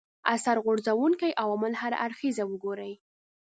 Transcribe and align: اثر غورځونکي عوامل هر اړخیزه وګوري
اثر 0.33 0.55
غورځونکي 0.65 1.29
عوامل 1.43 1.73
هر 1.81 1.93
اړخیزه 2.05 2.43
وګوري 2.47 2.93